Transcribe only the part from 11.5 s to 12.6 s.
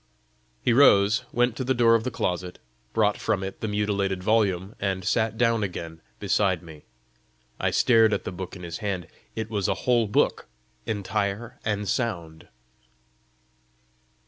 and sound!